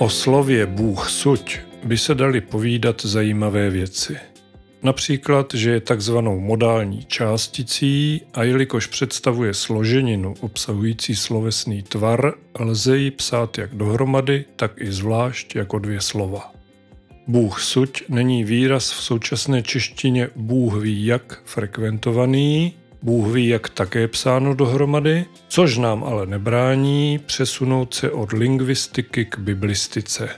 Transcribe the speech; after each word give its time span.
O 0.00 0.08
slově 0.08 0.66
Bůh 0.66 1.10
suď 1.10 1.58
by 1.84 1.98
se 1.98 2.14
dali 2.14 2.40
povídat 2.40 3.04
zajímavé 3.04 3.70
věci. 3.70 4.16
Například, 4.82 5.54
že 5.54 5.70
je 5.70 5.80
takzvanou 5.80 6.40
modální 6.40 7.04
částicí 7.04 8.20
a 8.34 8.42
jelikož 8.42 8.86
představuje 8.86 9.54
složeninu 9.54 10.34
obsahující 10.40 11.16
slovesný 11.16 11.82
tvar, 11.82 12.34
lze 12.58 12.98
ji 12.98 13.10
psát 13.10 13.58
jak 13.58 13.74
dohromady, 13.74 14.44
tak 14.56 14.72
i 14.76 14.92
zvlášť 14.92 15.56
jako 15.56 15.78
dvě 15.78 16.00
slova. 16.00 16.52
Bůh 17.26 17.60
suď 17.60 18.02
není 18.08 18.44
výraz 18.44 18.92
v 18.92 19.02
současné 19.02 19.62
češtině 19.62 20.28
Bůh 20.36 20.74
ví 20.82 21.06
jak 21.06 21.42
frekventovaný, 21.44 22.74
Bůh 23.02 23.34
ví 23.34 23.48
jak 23.48 23.68
také 23.68 24.08
psáno 24.08 24.54
dohromady, 24.54 25.24
což 25.48 25.78
nám 25.78 26.04
ale 26.04 26.26
nebrání 26.26 27.20
přesunout 27.26 27.94
se 27.94 28.10
od 28.10 28.32
lingvistiky 28.32 29.24
k 29.24 29.38
biblistice. 29.38 30.28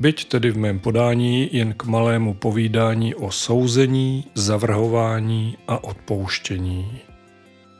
Byť 0.00 0.28
tedy 0.28 0.50
v 0.50 0.56
mém 0.56 0.78
podání 0.78 1.48
jen 1.52 1.72
k 1.72 1.84
malému 1.84 2.34
povídání 2.34 3.14
o 3.14 3.30
souzení, 3.30 4.24
zavrhování 4.34 5.56
a 5.68 5.84
odpouštění. 5.84 6.98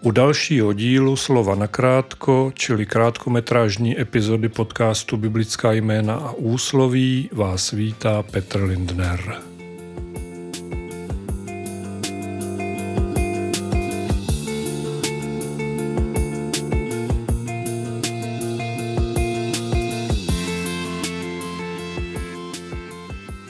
U 0.02 0.10
dalšího 0.10 0.72
dílu 0.72 1.16
Slova 1.16 1.54
nakrátko, 1.54 2.52
čili 2.54 2.86
krátkometrážní 2.86 4.00
epizody 4.00 4.48
podcastu 4.48 5.16
Biblická 5.16 5.72
jména 5.72 6.14
a 6.14 6.32
úsloví, 6.32 7.30
vás 7.32 7.70
vítá 7.70 8.22
Petr 8.22 8.62
Lindner. 8.62 9.42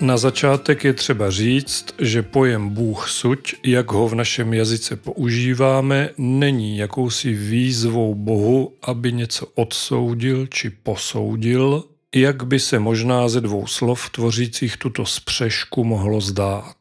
Na 0.09 0.17
začátek 0.17 0.85
je 0.85 0.93
třeba 0.93 1.31
říct, 1.31 1.95
že 1.99 2.23
pojem 2.23 2.69
Bůh 2.69 3.09
suď, 3.09 3.55
jak 3.65 3.93
ho 3.93 4.09
v 4.09 4.15
našem 4.15 4.55
jazyce 4.55 4.97
používáme, 4.97 6.11
není 6.19 6.79
jakousi 6.79 7.33
výzvou 7.33 8.15
Bohu, 8.15 8.73
aby 8.83 9.13
něco 9.13 9.47
odsoudil 9.47 10.47
či 10.47 10.71
posoudil, 10.71 11.85
jak 12.15 12.43
by 12.43 12.61
se 12.61 12.79
možná 12.79 13.29
ze 13.29 13.41
dvou 13.41 13.67
slov 13.67 14.11
tvořících 14.11 14.77
tuto 14.77 15.07
spřežku 15.07 15.85
mohlo 15.85 16.21
zdát. 16.21 16.77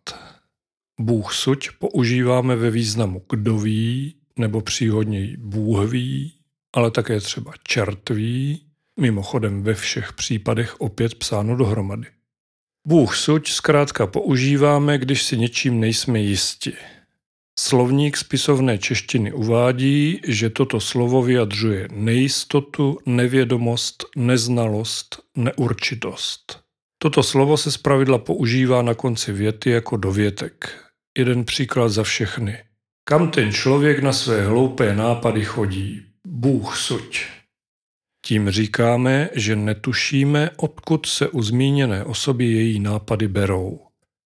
Bůh 0.99 1.33
suď 1.33 1.69
používáme 1.79 2.55
ve 2.55 2.71
významu 2.71 3.21
kdo 3.29 3.57
ví, 3.57 4.15
nebo 4.37 4.61
příhodněji 4.61 5.37
Bůh 5.37 5.91
ví, 5.91 6.33
ale 6.75 6.91
také 6.91 7.19
třeba 7.19 7.51
čertví, 7.63 8.61
mimochodem 8.99 9.63
ve 9.63 9.73
všech 9.73 10.13
případech 10.13 10.81
opět 10.81 11.15
psáno 11.15 11.55
dohromady. 11.55 12.16
Bůh 12.87 13.15
suď 13.15 13.49
zkrátka 13.49 14.07
používáme, 14.07 14.97
když 14.97 15.23
si 15.23 15.37
něčím 15.37 15.79
nejsme 15.79 16.19
jisti. 16.19 16.73
Slovník 17.59 18.17
spisovné 18.17 18.77
češtiny 18.77 19.33
uvádí, 19.33 20.21
že 20.27 20.49
toto 20.49 20.79
slovo 20.79 21.21
vyjadřuje 21.21 21.87
nejistotu, 21.91 22.97
nevědomost, 23.05 24.05
neznalost, 24.15 25.19
neurčitost. 25.35 26.59
Toto 26.97 27.23
slovo 27.23 27.57
se 27.57 27.71
zpravidla 27.71 28.17
používá 28.17 28.81
na 28.81 28.93
konci 28.93 29.31
věty 29.33 29.69
jako 29.69 29.97
dovětek. 29.97 30.75
Jeden 31.17 31.45
příklad 31.45 31.89
za 31.89 32.03
všechny. 32.03 32.57
Kam 33.03 33.31
ten 33.31 33.51
člověk 33.51 33.99
na 33.99 34.13
své 34.13 34.45
hloupé 34.45 34.95
nápady 34.95 35.45
chodí? 35.45 36.01
Bůh 36.27 36.77
suď. 36.77 37.36
Tím 38.27 38.49
říkáme, 38.49 39.29
že 39.33 39.55
netušíme, 39.55 40.49
odkud 40.57 41.05
se 41.05 41.27
u 41.27 41.41
zmíněné 41.41 42.03
osoby 42.03 42.45
její 42.45 42.79
nápady 42.79 43.27
berou. 43.27 43.79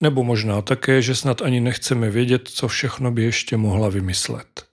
Nebo 0.03 0.23
možná 0.23 0.61
také, 0.61 1.01
že 1.01 1.15
snad 1.15 1.41
ani 1.41 1.59
nechceme 1.59 2.09
vědět, 2.09 2.47
co 2.47 2.67
všechno 2.67 3.11
by 3.11 3.23
ještě 3.23 3.57
mohla 3.57 3.89
vymyslet. 3.89 4.65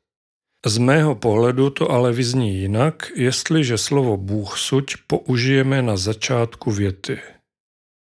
Z 0.66 0.78
mého 0.78 1.14
pohledu 1.14 1.70
to 1.70 1.90
ale 1.90 2.12
vyzní 2.12 2.56
jinak, 2.56 3.12
jestliže 3.16 3.78
slovo 3.78 4.16
Bůh 4.16 4.58
suď 4.58 4.94
použijeme 5.06 5.82
na 5.82 5.96
začátku 5.96 6.70
věty. 6.70 7.18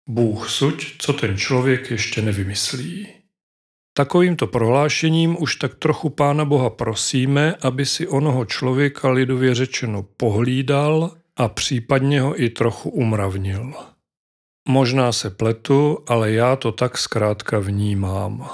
Bůh 0.09 0.51
suď, 0.51 0.87
co 0.99 1.13
ten 1.13 1.37
člověk 1.37 1.91
ještě 1.91 2.23
nevymyslí. 2.23 3.09
Takovýmto 3.99 4.47
prohlášením 4.47 5.43
už 5.43 5.57
tak 5.57 5.75
trochu 5.75 6.11
Pána 6.11 6.45
Boha 6.45 6.71
prosíme, 6.71 7.55
aby 7.55 7.87
si 7.87 8.09
onoho 8.09 8.45
člověka 8.45 9.11
lidově 9.11 9.55
řečeno 9.55 10.07
pohlídal 10.17 11.11
a 11.37 11.49
případně 11.49 12.21
ho 12.21 12.43
i 12.43 12.51
trochu 12.51 12.91
umravnil. 12.91 13.75
Možná 14.69 15.13
se 15.13 15.31
pletu, 15.31 15.99
ale 16.07 16.33
já 16.33 16.57
to 16.57 16.73
tak 16.73 16.99
zkrátka 16.99 17.59
vnímám. 17.59 18.51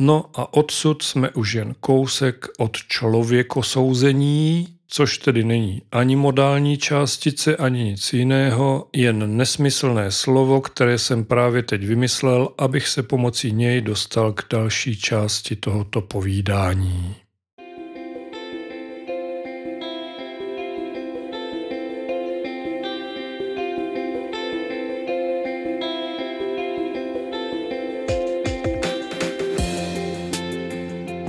No 0.00 0.30
a 0.34 0.54
odsud 0.54 1.02
jsme 1.02 1.30
už 1.30 1.52
jen 1.52 1.74
kousek 1.80 2.46
od 2.58 2.76
člověkosouzení, 2.76 4.73
což 4.88 5.18
tedy 5.18 5.44
není 5.44 5.82
ani 5.92 6.16
modální 6.16 6.78
částice, 6.78 7.56
ani 7.56 7.84
nic 7.84 8.12
jiného, 8.12 8.88
jen 8.92 9.36
nesmyslné 9.36 10.10
slovo, 10.10 10.60
které 10.60 10.98
jsem 10.98 11.24
právě 11.24 11.62
teď 11.62 11.86
vymyslel, 11.86 12.48
abych 12.58 12.88
se 12.88 13.02
pomocí 13.02 13.52
něj 13.52 13.80
dostal 13.80 14.32
k 14.32 14.44
další 14.50 14.96
části 14.96 15.56
tohoto 15.56 16.00
povídání. 16.00 17.14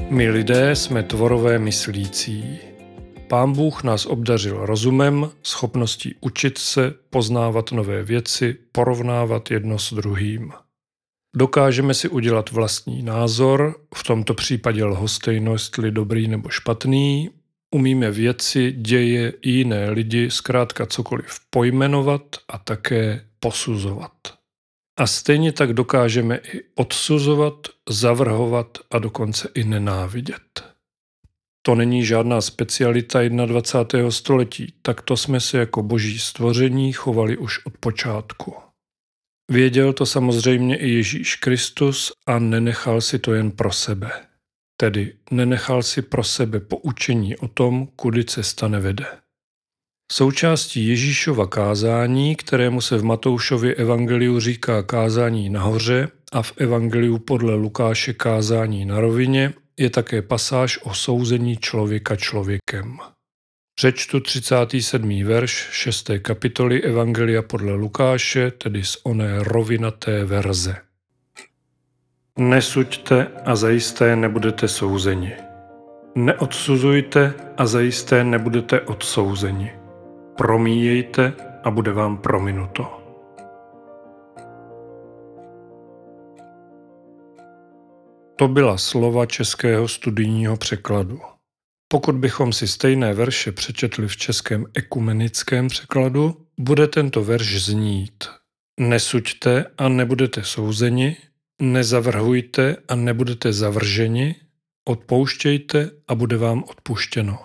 My 0.09 0.29
lidé 0.29 0.75
jsme 0.75 1.03
tvorové 1.03 1.59
myslící. 1.59 2.59
Pán 3.27 3.53
Bůh 3.53 3.83
nás 3.83 4.05
obdařil 4.05 4.65
rozumem, 4.65 5.31
schopností 5.43 6.15
učit 6.21 6.57
se, 6.57 6.93
poznávat 7.09 7.71
nové 7.71 8.03
věci, 8.03 8.57
porovnávat 8.71 9.51
jedno 9.51 9.79
s 9.79 9.93
druhým. 9.93 10.51
Dokážeme 11.35 11.93
si 11.93 12.09
udělat 12.09 12.51
vlastní 12.51 13.03
názor, 13.03 13.75
v 13.95 14.03
tomto 14.03 14.33
případě 14.33 14.85
lhostejno, 14.85 15.53
jestli 15.53 15.91
dobrý 15.91 16.27
nebo 16.27 16.49
špatný, 16.49 17.29
umíme 17.75 18.11
věci, 18.11 18.71
děje 18.71 19.33
jiné 19.45 19.89
lidi 19.89 20.31
zkrátka 20.31 20.85
cokoliv 20.85 21.39
pojmenovat 21.49 22.21
a 22.47 22.57
také 22.57 23.25
posuzovat. 23.39 24.11
A 24.99 25.07
stejně 25.07 25.51
tak 25.51 25.73
dokážeme 25.73 26.37
i 26.37 26.61
odsuzovat, 26.75 27.55
zavrhovat 27.89 28.77
a 28.91 28.99
dokonce 28.99 29.49
i 29.53 29.63
nenávidět. 29.63 30.74
To 31.67 31.75
není 31.75 32.05
žádná 32.05 32.41
specialita 32.41 33.27
21. 33.27 34.11
století, 34.11 34.73
tak 34.81 35.01
to 35.01 35.17
jsme 35.17 35.39
se 35.39 35.57
jako 35.57 35.83
boží 35.83 36.19
stvoření 36.19 36.93
chovali 36.93 37.37
už 37.37 37.65
od 37.65 37.77
počátku. 37.77 38.55
Věděl 39.51 39.93
to 39.93 40.05
samozřejmě 40.05 40.77
i 40.77 40.89
Ježíš 40.89 41.35
Kristus 41.35 42.11
a 42.25 42.39
nenechal 42.39 43.01
si 43.01 43.19
to 43.19 43.33
jen 43.33 43.51
pro 43.51 43.71
sebe. 43.71 44.11
Tedy 44.77 45.13
nenechal 45.31 45.83
si 45.83 46.01
pro 46.01 46.23
sebe 46.23 46.59
poučení 46.59 47.37
o 47.37 47.47
tom, 47.47 47.87
kudy 47.95 48.25
cesta 48.25 48.67
nevede. 48.67 49.05
Součástí 50.11 50.87
Ježíšova 50.87 51.47
kázání, 51.47 52.35
kterému 52.35 52.81
se 52.81 52.97
v 52.97 53.03
Matoušově 53.03 53.75
evangeliu 53.75 54.39
říká 54.39 54.83
kázání 54.83 55.49
nahoře 55.49 56.07
a 56.31 56.41
v 56.41 56.53
evangeliu 56.57 57.17
podle 57.17 57.55
Lukáše 57.55 58.13
kázání 58.13 58.85
na 58.85 58.99
rovině, 58.99 59.53
je 59.79 59.89
také 59.89 60.21
pasáž 60.21 60.79
o 60.83 60.93
souzení 60.93 61.57
člověka 61.57 62.15
člověkem. 62.15 62.97
Přečtu 63.75 64.19
37. 64.19 65.23
verš 65.23 65.67
6. 65.71 66.11
kapitoly 66.21 66.83
Evangelia 66.83 67.41
podle 67.41 67.73
Lukáše, 67.73 68.51
tedy 68.51 68.83
z 68.83 68.97
oné 69.03 69.43
rovinaté 69.43 70.25
verze. 70.25 70.75
Nesuďte 72.37 73.27
a 73.45 73.55
zajisté 73.55 74.15
nebudete 74.15 74.67
souzeni. 74.67 75.33
Neodsuzujte 76.15 77.33
a 77.57 77.65
zajisté 77.65 78.23
nebudete 78.23 78.81
odsouzeni. 78.81 79.71
Promíjejte 80.37 81.33
a 81.63 81.71
bude 81.71 81.91
vám 81.91 82.17
prominuto. 82.17 83.04
To 88.35 88.47
byla 88.47 88.77
slova 88.77 89.25
českého 89.25 89.87
studijního 89.87 90.57
překladu. 90.57 91.21
Pokud 91.87 92.15
bychom 92.15 92.53
si 92.53 92.67
stejné 92.67 93.13
verše 93.13 93.51
přečetli 93.51 94.07
v 94.07 94.17
českém 94.17 94.65
ekumenickém 94.73 95.67
překladu, 95.67 96.47
bude 96.59 96.87
tento 96.87 97.23
verš 97.23 97.63
znít 97.63 98.23
Nesuďte 98.79 99.65
a 99.77 99.89
nebudete 99.89 100.43
souzeni, 100.43 101.17
nezavrhujte 101.61 102.77
a 102.87 102.95
nebudete 102.95 103.53
zavrženi, 103.53 104.35
odpouštějte 104.85 105.91
a 106.07 106.15
bude 106.15 106.37
vám 106.37 106.63
odpuštěno. 106.67 107.39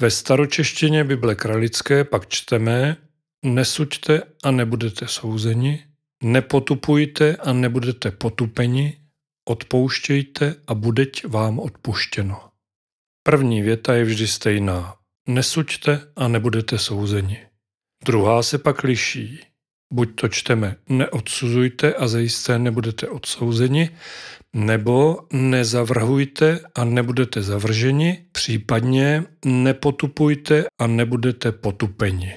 Ve 0.00 0.10
staročeštině 0.10 1.04
Bible 1.04 1.34
Kralické 1.34 2.04
pak 2.04 2.28
čteme 2.28 2.96
nesuďte 3.44 4.22
a 4.44 4.50
nebudete 4.50 5.08
souzeni, 5.08 5.84
nepotupujte 6.22 7.36
a 7.36 7.52
nebudete 7.52 8.10
potupeni, 8.10 8.96
odpouštějte 9.48 10.54
a 10.66 10.74
budeť 10.74 11.24
vám 11.24 11.58
odpuštěno. 11.58 12.40
První 13.22 13.62
věta 13.62 13.94
je 13.94 14.04
vždy 14.04 14.26
stejná. 14.26 14.94
Nesuďte 15.28 16.00
a 16.16 16.28
nebudete 16.28 16.78
souzeni. 16.78 17.38
Druhá 18.04 18.42
se 18.42 18.58
pak 18.58 18.82
liší. 18.84 19.40
Buď 19.92 20.20
to 20.20 20.28
čteme 20.28 20.76
neodsuzujte 20.88 21.94
a 21.94 22.08
zajisté 22.08 22.58
nebudete 22.58 23.08
odsouzeni, 23.08 23.90
nebo 24.54 25.18
nezavrhujte 25.32 26.60
a 26.74 26.84
nebudete 26.84 27.42
zavrženi, 27.42 28.24
případně 28.32 29.24
nepotupujte 29.44 30.64
a 30.80 30.86
nebudete 30.86 31.52
potupeni. 31.52 32.34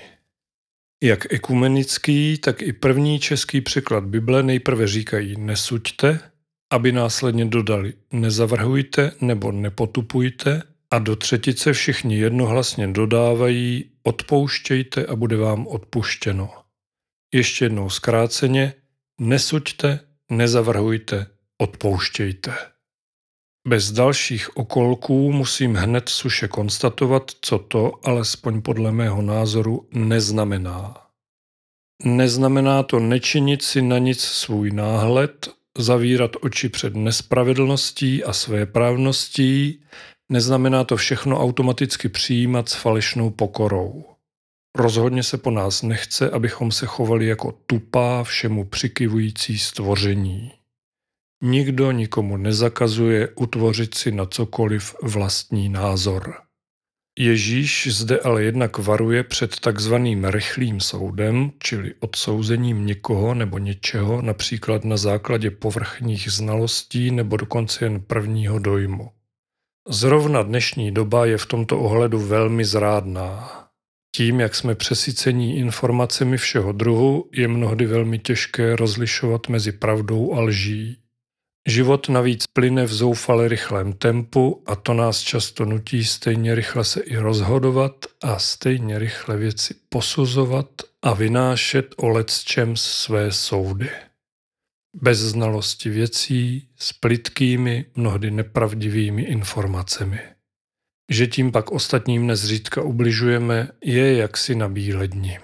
Jak 1.03 1.33
ekumenický, 1.33 2.37
tak 2.37 2.61
i 2.61 2.73
první 2.73 3.19
český 3.19 3.61
překlad 3.61 4.03
Bible 4.03 4.43
nejprve 4.43 4.87
říkají 4.87 5.35
nesuďte, 5.37 6.30
aby 6.71 6.91
následně 6.91 7.45
dodali 7.45 7.93
nezavrhujte 8.11 9.11
nebo 9.21 9.51
nepotupujte 9.51 10.63
a 10.91 10.99
do 10.99 11.15
třetice 11.15 11.73
všichni 11.73 12.17
jednohlasně 12.17 12.87
dodávají 12.87 13.85
odpouštějte 14.03 15.05
a 15.05 15.15
bude 15.15 15.37
vám 15.37 15.67
odpuštěno. 15.67 16.49
Ještě 17.33 17.65
jednou 17.65 17.89
zkráceně, 17.89 18.73
nesuďte, 19.19 19.99
nezavrhujte, 20.29 21.27
odpouštějte. 21.57 22.53
Bez 23.67 23.91
dalších 23.91 24.57
okolků 24.57 25.31
musím 25.31 25.75
hned 25.75 26.09
suše 26.09 26.47
konstatovat, 26.47 27.31
co 27.41 27.59
to, 27.59 27.91
alespoň 28.03 28.61
podle 28.61 28.91
mého 28.91 29.21
názoru, 29.21 29.87
neznamená. 29.93 31.07
Neznamená 32.03 32.83
to 32.83 32.99
nečinit 32.99 33.61
si 33.61 33.81
na 33.81 33.97
nic 33.97 34.21
svůj 34.21 34.71
náhled, 34.71 35.49
zavírat 35.77 36.31
oči 36.41 36.69
před 36.69 36.95
nespravedlností 36.95 38.23
a 38.23 38.33
své 38.33 38.65
právností, 38.65 39.83
neznamená 40.31 40.83
to 40.83 40.97
všechno 40.97 41.41
automaticky 41.41 42.09
přijímat 42.09 42.69
s 42.69 42.73
falešnou 42.73 43.29
pokorou. 43.29 44.05
Rozhodně 44.77 45.23
se 45.23 45.37
po 45.37 45.51
nás 45.51 45.81
nechce, 45.81 46.29
abychom 46.29 46.71
se 46.71 46.85
chovali 46.85 47.25
jako 47.25 47.51
tupá, 47.51 48.23
všemu 48.23 48.65
přikivující 48.65 49.59
stvoření. 49.59 50.51
Nikdo 51.43 51.91
nikomu 51.91 52.37
nezakazuje 52.37 53.29
utvořit 53.35 53.93
si 53.93 54.11
na 54.11 54.25
cokoliv 54.25 54.95
vlastní 55.03 55.69
názor. 55.69 56.50
Ježíš 57.19 57.87
zde 57.91 58.19
ale 58.19 58.43
jednak 58.43 58.77
varuje 58.77 59.23
před 59.23 59.59
takzvaným 59.59 60.25
rychlým 60.25 60.79
soudem, 60.79 61.51
čili 61.59 61.93
odsouzením 61.99 62.85
někoho 62.85 63.33
nebo 63.33 63.57
něčeho, 63.57 64.21
například 64.21 64.85
na 64.85 64.97
základě 64.97 65.51
povrchních 65.51 66.31
znalostí 66.31 67.11
nebo 67.11 67.37
dokonce 67.37 67.85
jen 67.85 68.01
prvního 68.01 68.59
dojmu. 68.59 69.11
Zrovna 69.89 70.43
dnešní 70.43 70.91
doba 70.91 71.25
je 71.25 71.37
v 71.37 71.45
tomto 71.45 71.79
ohledu 71.79 72.19
velmi 72.19 72.65
zrádná. 72.65 73.57
Tím, 74.15 74.39
jak 74.39 74.55
jsme 74.55 74.75
přesycení 74.75 75.57
informacemi 75.57 76.37
všeho 76.37 76.71
druhu, 76.71 77.29
je 77.33 77.47
mnohdy 77.47 77.85
velmi 77.85 78.19
těžké 78.19 78.75
rozlišovat 78.75 79.47
mezi 79.49 79.71
pravdou 79.71 80.33
a 80.33 80.41
lží. 80.41 81.00
Život 81.67 82.09
navíc 82.09 82.47
plyne 82.47 82.85
v 82.85 82.93
zoufale 82.93 83.47
rychlém 83.47 83.93
tempu 83.93 84.63
a 84.65 84.75
to 84.75 84.93
nás 84.93 85.19
často 85.19 85.65
nutí 85.65 86.05
stejně 86.05 86.55
rychle 86.55 86.83
se 86.83 87.01
i 87.01 87.17
rozhodovat 87.17 88.05
a 88.23 88.39
stejně 88.39 88.99
rychle 88.99 89.37
věci 89.37 89.75
posuzovat 89.89 90.67
a 91.01 91.13
vynášet 91.13 91.95
o 91.97 92.09
lecčem 92.09 92.75
své 92.75 93.31
soudy. 93.31 93.89
Bez 95.01 95.19
znalosti 95.19 95.89
věcí, 95.89 96.67
s 96.77 96.93
plitkými, 96.93 97.85
mnohdy 97.95 98.31
nepravdivými 98.31 99.21
informacemi. 99.21 100.19
Že 101.11 101.27
tím 101.27 101.51
pak 101.51 101.71
ostatním 101.71 102.27
nezřídka 102.27 102.81
ubližujeme, 102.81 103.69
je 103.83 104.17
jaksi 104.17 104.55
na 104.55 104.69
bíledni. 104.69 105.39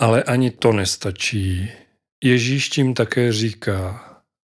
Ale 0.00 0.22
ani 0.22 0.50
to 0.50 0.72
nestačí. 0.72 1.70
Ježíš 2.24 2.68
tím 2.68 2.94
také 2.94 3.32
říká, 3.32 4.05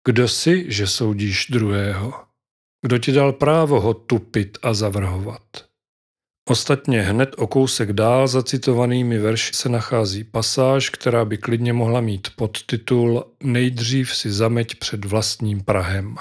kdo 0.04 0.28
jsi, 0.28 0.64
že 0.68 0.86
soudíš 0.86 1.46
druhého? 1.50 2.14
Kdo 2.82 2.98
ti 2.98 3.12
dal 3.12 3.32
právo 3.32 3.80
ho 3.80 3.94
tupit 3.94 4.58
a 4.62 4.74
zavrhovat? 4.74 5.42
Ostatně 6.48 7.02
hned 7.02 7.34
o 7.36 7.46
kousek 7.46 7.92
dál 7.92 8.28
za 8.28 8.42
citovanými 8.42 9.18
verši 9.18 9.54
se 9.54 9.68
nachází 9.68 10.24
pasáž, 10.24 10.90
která 10.90 11.24
by 11.24 11.38
klidně 11.38 11.72
mohla 11.72 12.00
mít 12.00 12.28
podtitul 12.36 13.24
Nejdřív 13.42 14.16
si 14.16 14.32
zameť 14.32 14.74
před 14.74 15.04
vlastním 15.04 15.60
Prahem. 15.60 16.16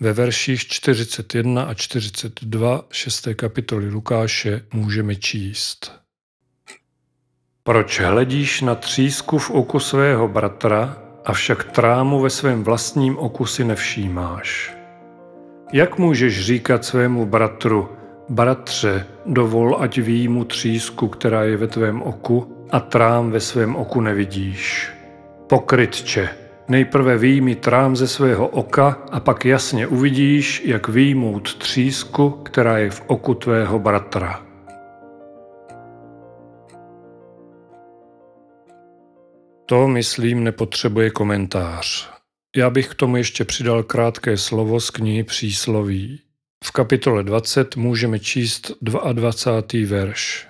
Ve 0.00 0.12
verších 0.12 0.66
41 0.66 1.62
a 1.62 1.74
42 1.74 2.86
6. 2.90 3.28
kapitoly 3.34 3.88
Lukáše 3.88 4.66
můžeme 4.72 5.16
číst. 5.16 5.92
Proč 7.62 8.00
hledíš 8.00 8.60
na 8.60 8.74
třísku 8.74 9.38
v 9.38 9.50
oku 9.50 9.80
svého 9.80 10.28
bratra 10.28 11.07
avšak 11.24 11.64
trámu 11.64 12.20
ve 12.20 12.30
svém 12.30 12.64
vlastním 12.64 13.18
oku 13.18 13.46
si 13.46 13.64
nevšímáš. 13.64 14.76
Jak 15.72 15.98
můžeš 15.98 16.46
říkat 16.46 16.84
svému 16.84 17.26
bratru, 17.26 17.88
bratře, 18.28 19.06
dovol, 19.26 19.76
ať 19.80 19.98
výjmu 19.98 20.44
třísku, 20.44 21.08
která 21.08 21.44
je 21.44 21.56
ve 21.56 21.66
tvém 21.66 22.02
oku, 22.02 22.54
a 22.70 22.80
trám 22.80 23.30
ve 23.30 23.40
svém 23.40 23.76
oku 23.76 24.00
nevidíš. 24.00 24.90
Pokrytče, 25.46 26.28
nejprve 26.68 27.18
výjmi 27.18 27.54
trám 27.54 27.96
ze 27.96 28.08
svého 28.08 28.48
oka 28.48 28.98
a 29.12 29.20
pak 29.20 29.44
jasně 29.44 29.86
uvidíš, 29.86 30.62
jak 30.64 30.88
výjmout 30.88 31.54
třísku, 31.54 32.30
která 32.30 32.78
je 32.78 32.90
v 32.90 33.02
oku 33.06 33.34
tvého 33.34 33.78
bratra. 33.78 34.47
To, 39.68 39.88
myslím, 39.88 40.44
nepotřebuje 40.44 41.10
komentář. 41.10 42.10
Já 42.56 42.70
bych 42.70 42.88
k 42.88 42.94
tomu 42.94 43.16
ještě 43.16 43.44
přidal 43.44 43.82
krátké 43.82 44.36
slovo 44.36 44.80
z 44.80 44.90
knihy 44.90 45.24
Přísloví. 45.24 46.20
V 46.64 46.70
kapitole 46.70 47.22
20 47.22 47.76
můžeme 47.76 48.18
číst 48.18 48.72
22. 48.82 49.86
verš. 49.86 50.46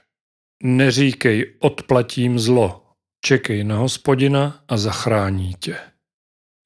Neříkej, 0.62 1.54
odplatím 1.58 2.38
zlo, 2.38 2.84
čekej 3.24 3.64
na 3.64 3.76
hospodina 3.76 4.64
a 4.68 4.76
zachrání 4.76 5.54
tě. 5.60 5.76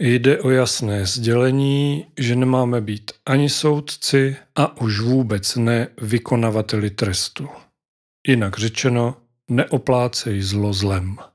Jde 0.02 0.40
o 0.40 0.50
jasné 0.50 1.06
sdělení, 1.06 2.06
že 2.18 2.36
nemáme 2.36 2.80
být 2.80 3.12
ani 3.26 3.48
soudci 3.48 4.36
a 4.54 4.80
už 4.80 5.00
vůbec 5.00 5.56
ne 5.56 5.88
vykonavateli 6.00 6.90
trestu. 6.90 7.48
Jinak 8.28 8.58
řečeno, 8.58 9.16
neoplácej 9.50 10.42
zlo 10.42 10.72
zlem. 10.72 11.31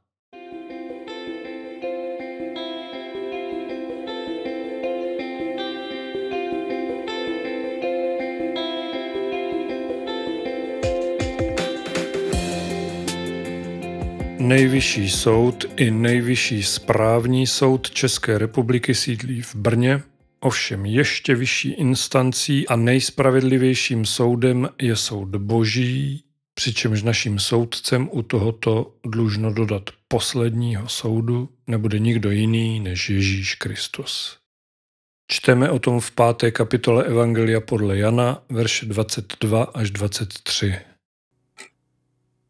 Nejvyšší 14.48 15.10
soud 15.10 15.66
i 15.78 15.92
nejvyšší 15.92 16.64
správní 16.64 17.48
soud 17.48 17.90
České 17.90 18.38
republiky 18.38 18.96
sídlí 18.96 19.42
v 19.42 19.56
Brně, 19.56 20.04
ovšem 20.40 20.86
ještě 20.86 21.36
vyšší 21.36 21.70
instancí 21.70 22.68
a 22.68 22.76
nejspravedlivějším 22.76 24.06
soudem 24.06 24.70
je 24.82 24.96
soud 24.96 25.36
boží, 25.36 26.24
přičemž 26.54 27.04
naším 27.04 27.40
soudcem 27.40 28.10
u 28.12 28.22
tohoto 28.22 28.94
dlužno 29.06 29.54
dodat 29.54 29.90
posledního 30.08 30.90
soudu 30.90 31.50
nebude 31.68 32.00
nikdo 32.00 32.32
jiný 32.32 32.80
než 32.80 33.10
Ježíš 33.10 33.56
Kristus. 33.56 34.38
Čteme 35.32 35.70
o 35.70 35.80
tom 35.80 36.00
v 36.00 36.12
páté 36.12 36.52
kapitole 36.52 37.04
Evangelia 37.04 37.62
podle 37.62 37.98
Jana, 37.98 38.44
verše 38.50 38.86
22 38.86 39.64
až 39.64 39.92
23. 39.92 40.76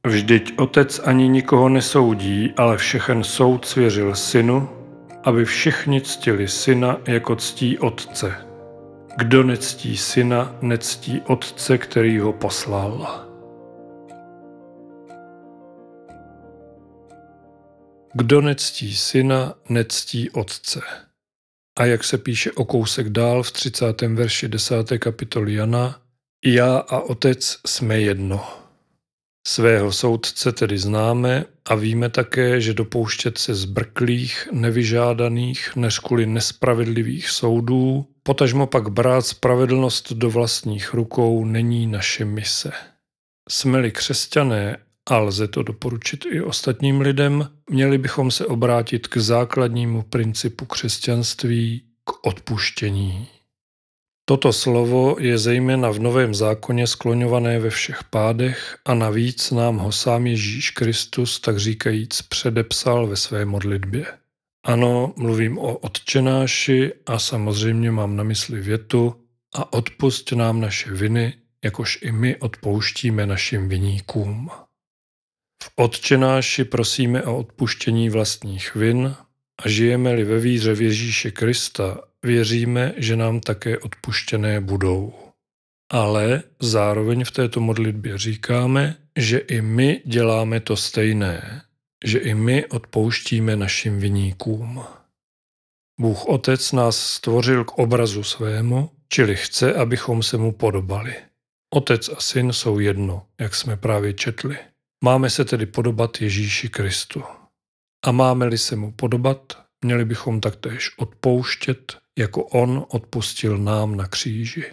Vždyť 0.06 0.60
otec 0.60 1.00
ani 1.04 1.28
nikoho 1.28 1.70
nesoudí, 1.70 2.54
ale 2.58 2.78
všechen 2.78 3.24
soud 3.24 3.66
svěřil 3.66 4.16
synu, 4.16 4.70
aby 5.24 5.46
všichni 5.46 6.02
ctili 6.02 6.48
syna 6.48 6.98
jako 7.08 7.36
ctí 7.36 7.80
otce. 7.80 8.36
Kdo 9.18 9.44
nectí 9.44 9.98
syna, 9.98 10.56
nectí 10.62 11.22
otce, 11.28 11.78
který 11.78 12.20
ho 12.20 12.34
poslal. 12.34 13.26
Kdo 18.14 18.42
nectí 18.42 18.96
syna, 18.96 19.54
nectí 19.70 20.30
otce. 20.30 20.82
A 21.80 21.86
jak 21.86 22.04
se 22.04 22.18
píše 22.18 22.52
o 22.52 22.66
kousek 22.66 23.10
dál 23.10 23.44
v 23.44 23.52
30. 23.52 24.02
verši 24.02 24.48
10. 24.48 24.76
kapitoly 25.00 25.54
Jana, 25.54 26.02
já 26.46 26.78
a 26.78 27.00
otec 27.00 27.58
jsme 27.66 28.00
jedno. 28.00 28.67
Svého 29.50 29.92
soudce 29.92 30.52
tedy 30.52 30.78
známe 30.78 31.46
a 31.66 31.76
víme 31.76 32.10
také, 32.10 32.62
že 32.62 32.74
dopouštět 32.74 33.38
se 33.38 33.56
zbrklých, 33.56 34.48
nevyžádaných, 34.52 35.76
než 35.76 36.00
kvůli 36.00 36.26
nespravedlivých 36.26 37.30
soudů, 37.30 38.06
potažmo 38.24 38.68
pak 38.68 38.90
brát 38.90 39.26
spravedlnost 39.26 40.12
do 40.12 40.30
vlastních 40.30 40.94
rukou 40.94 41.46
není 41.46 41.88
naše 41.88 42.26
mise. 42.26 42.72
Jsme-li 43.50 43.92
křesťané 43.92 44.78
a 45.06 45.18
lze 45.18 45.48
to 45.48 45.64
doporučit 45.64 46.26
i 46.32 46.42
ostatním 46.42 47.02
lidem, 47.02 47.50
měli 47.70 47.98
bychom 47.98 48.32
se 48.32 48.46
obrátit 48.46 49.08
k 49.08 49.18
základnímu 49.18 50.02
principu 50.02 50.66
křesťanství, 50.66 51.82
k 52.04 52.28
odpuštění. 52.28 53.28
Toto 54.30 54.54
slovo 54.54 55.16
je 55.20 55.38
zejména 55.38 55.90
v 55.90 56.00
Novém 56.00 56.36
zákoně 56.36 56.88
skloňované 56.88 57.60
ve 57.60 57.70
všech 57.70 58.04
pádech 58.04 58.78
a 58.86 58.94
navíc 58.94 59.52
nám 59.52 59.78
ho 59.78 59.92
sám 59.92 60.28
Ježíš 60.28 60.72
Kristus 60.72 61.40
tak 61.40 61.60
říkajíc 61.60 62.22
předepsal 62.22 63.08
ve 63.08 63.16
své 63.16 63.46
modlitbě. 63.46 64.06
Ano, 64.66 65.14
mluvím 65.18 65.58
o 65.58 65.78
odčenáši 65.78 66.94
a 67.06 67.20
samozřejmě 67.20 67.92
mám 67.92 68.16
na 68.16 68.24
mysli 68.24 68.62
větu 68.62 69.16
a 69.56 69.74
odpust 69.74 70.32
nám 70.32 70.62
naše 70.62 70.92
viny, 70.92 71.34
jakož 71.64 72.00
i 72.02 72.12
my 72.12 72.36
odpouštíme 72.36 73.26
našim 73.26 73.70
viníkům. 73.70 74.50
V 75.64 75.72
odčenáši 75.76 76.64
prosíme 76.64 77.24
o 77.24 77.38
odpuštění 77.38 78.10
vlastních 78.10 78.76
vin 78.76 79.16
a 79.64 79.70
žijeme-li 79.70 80.24
ve 80.24 80.40
víře 80.40 80.74
v 80.74 80.82
Ježíše 80.82 81.32
Krista, 81.32 82.02
věříme, 82.28 82.94
že 82.98 83.16
nám 83.16 83.40
také 83.40 83.78
odpuštěné 83.78 84.62
budou. 84.62 85.14
Ale 85.92 86.44
zároveň 86.60 87.24
v 87.24 87.32
této 87.32 87.60
modlitbě 87.60 88.18
říkáme, 88.18 88.96
že 89.16 89.38
i 89.38 89.62
my 89.62 90.02
děláme 90.06 90.60
to 90.60 90.76
stejné, 90.78 91.62
že 92.06 92.20
i 92.20 92.34
my 92.34 92.66
odpouštíme 92.66 93.56
našim 93.56 94.00
viníkům. 94.00 94.84
Bůh 96.00 96.26
Otec 96.26 96.72
nás 96.72 96.98
stvořil 96.98 97.64
k 97.64 97.72
obrazu 97.72 98.24
svému, 98.24 98.92
čili 99.10 99.36
chce, 99.36 99.74
abychom 99.74 100.24
se 100.24 100.38
mu 100.38 100.52
podobali. 100.52 101.16
Otec 101.74 102.10
a 102.10 102.22
syn 102.22 102.54
jsou 102.54 102.80
jedno, 102.80 103.26
jak 103.40 103.56
jsme 103.56 103.78
právě 103.78 104.14
četli. 104.14 104.58
Máme 105.04 105.30
se 105.30 105.46
tedy 105.46 105.66
podobat 105.66 106.22
Ježíši 106.22 106.70
Kristu. 106.70 107.24
A 108.06 108.12
máme-li 108.12 108.58
se 108.58 108.76
mu 108.76 108.92
podobat, 108.92 109.64
měli 109.86 110.06
bychom 110.06 110.42
taktéž 110.42 110.98
odpouštět, 110.98 111.98
jako 112.18 112.44
on 112.44 112.86
odpustil 112.90 113.58
nám 113.58 113.98
na 113.98 114.08
kříži. 114.08 114.66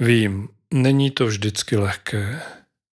Vím, 0.00 0.48
není 0.74 1.10
to 1.10 1.26
vždycky 1.26 1.76
lehké. 1.76 2.42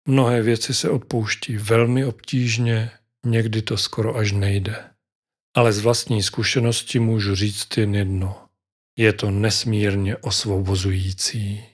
Mnohé 0.08 0.42
věci 0.42 0.74
se 0.74 0.90
odpouští 0.90 1.56
velmi 1.56 2.04
obtížně, 2.04 2.90
někdy 3.26 3.62
to 3.62 3.76
skoro 3.76 4.16
až 4.16 4.32
nejde. 4.32 4.84
Ale 5.54 5.72
z 5.72 5.80
vlastní 5.80 6.22
zkušenosti 6.22 6.98
můžu 6.98 7.34
říct 7.34 7.76
jen 7.76 7.94
jedno. 7.94 8.46
Je 8.98 9.12
to 9.12 9.30
nesmírně 9.30 10.16
osvobozující. 10.16 11.64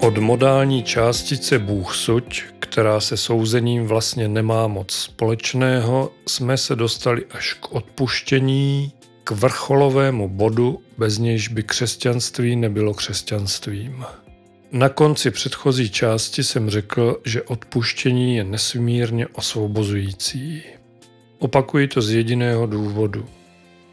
Od 0.00 0.18
modální 0.18 0.82
částice 0.82 1.58
Bůh 1.58 1.94
suď, 1.94 2.42
která 2.58 3.00
se 3.00 3.16
souzením 3.16 3.86
vlastně 3.86 4.28
nemá 4.28 4.66
moc 4.66 4.92
společného, 4.92 6.12
jsme 6.28 6.56
se 6.56 6.76
dostali 6.76 7.24
až 7.30 7.52
k 7.52 7.72
odpuštění, 7.72 8.92
k 9.24 9.30
vrcholovému 9.30 10.28
bodu, 10.28 10.80
bez 10.98 11.18
nějž 11.18 11.48
by 11.48 11.62
křesťanství 11.62 12.56
nebylo 12.56 12.94
křesťanstvím. 12.94 14.04
Na 14.72 14.88
konci 14.88 15.30
předchozí 15.30 15.90
části 15.90 16.44
jsem 16.44 16.70
řekl, 16.70 17.20
že 17.24 17.42
odpuštění 17.42 18.36
je 18.36 18.44
nesmírně 18.44 19.26
osvobozující. 19.26 20.62
Opakuji 21.38 21.88
to 21.88 22.02
z 22.02 22.10
jediného 22.10 22.66
důvodu. 22.66 23.26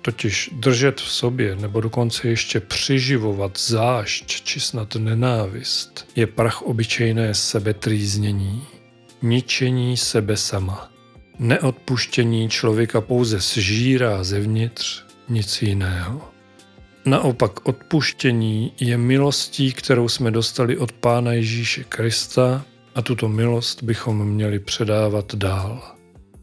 Totiž 0.04 0.50
držet 0.54 1.02
v 1.02 1.12
sobě 1.12 1.56
nebo 1.56 1.82
dokonce 1.82 2.28
ještě 2.28 2.60
přiživovat 2.60 3.60
zášť 3.60 4.44
či 4.44 4.60
snad 4.60 4.96
nenávist 4.96 6.08
je 6.16 6.28
prach 6.28 6.62
obyčejné 6.62 7.34
sebetrýznění, 7.34 8.64
ničení 9.22 9.98
sebe 9.98 10.38
sama. 10.38 10.92
Neodpuštění 11.40 12.50
člověka 12.50 13.02
pouze 13.02 13.42
sžírá 13.42 14.24
zevnitř, 14.24 15.04
nic 15.30 15.62
jiného. 15.62 16.22
Naopak 17.06 17.68
odpuštění 17.68 18.74
je 18.80 18.98
milostí, 18.98 19.74
kterou 19.74 20.10
jsme 20.10 20.32
dostali 20.32 20.78
od 20.78 20.92
Pána 20.92 21.34
Ježíše 21.34 21.84
Krista 21.84 22.66
a 22.96 23.02
tuto 23.02 23.30
milost 23.30 23.84
bychom 23.84 24.28
měli 24.28 24.60
předávat 24.60 25.36
dál. 25.36 25.96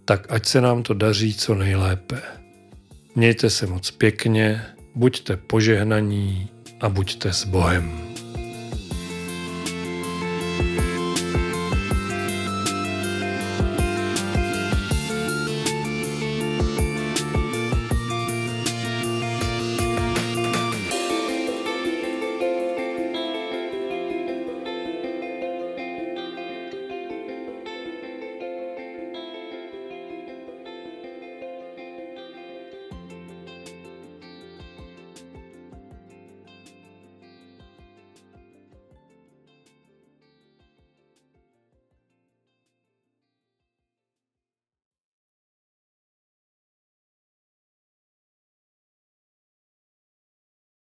Tak 0.04 0.32
ať 0.32 0.46
se 0.46 0.60
nám 0.60 0.82
to 0.82 0.94
daří 0.94 1.34
co 1.34 1.54
nejlépe. 1.54 2.39
Mějte 3.14 3.50
se 3.50 3.66
moc 3.66 3.90
pěkně, 3.90 4.62
buďte 4.94 5.36
požehnaní 5.36 6.48
a 6.80 6.88
buďte 6.88 7.32
s 7.32 7.44
Bohem. 7.44 8.09